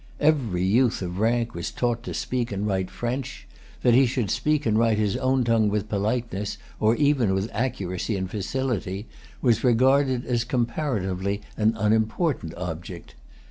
Every 0.19 0.63
youth 0.63 1.03
of 1.03 1.19
rank 1.19 1.53
was 1.53 1.69
taught 1.69 2.01
to 2.05 2.15
speak 2.15 2.51
and 2.51 2.65
write 2.65 2.89
French. 2.89 3.47
That 3.83 3.93
he 3.93 4.07
should 4.07 4.31
speak 4.31 4.65
and 4.65 4.75
write 4.75 4.97
his 4.97 5.15
own 5.15 5.43
tongue 5.43 5.69
with 5.69 5.89
politeness, 5.89 6.57
or 6.79 6.95
even 6.95 7.35
with 7.35 7.51
accuracy 7.53 8.15
and 8.17 8.27
facility, 8.27 9.05
was 9.43 9.63
regarded 9.63 10.25
as 10.25 10.43
comparatively 10.43 11.43
an 11.55 11.75
unimportant 11.77 12.55
object. 12.55 13.13